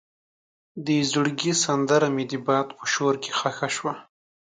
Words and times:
د 0.85 0.87
زړګي 1.11 1.53
سندره 1.63 2.07
مې 2.15 2.25
د 2.31 2.33
باد 2.47 2.67
په 2.77 2.83
شور 2.93 3.13
کې 3.23 3.31
ښخ 3.39 3.59
شوه. 3.75 3.93